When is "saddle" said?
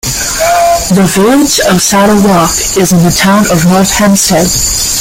1.79-2.15